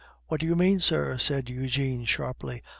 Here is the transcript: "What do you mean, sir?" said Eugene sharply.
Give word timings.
"What 0.29 0.39
do 0.39 0.47
you 0.47 0.55
mean, 0.55 0.79
sir?" 0.79 1.19
said 1.19 1.47
Eugene 1.47 2.05
sharply. 2.05 2.63